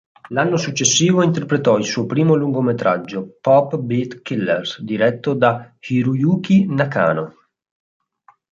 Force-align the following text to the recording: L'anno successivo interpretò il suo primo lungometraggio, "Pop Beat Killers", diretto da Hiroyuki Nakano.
L'anno 0.29 0.57
successivo 0.57 1.21
interpretò 1.21 1.77
il 1.77 1.83
suo 1.83 2.07
primo 2.07 2.33
lungometraggio, 2.33 3.37
"Pop 3.39 3.77
Beat 3.77 4.23
Killers", 4.23 4.81
diretto 4.81 5.35
da 5.35 5.75
Hiroyuki 5.77 6.65
Nakano. 6.67 7.33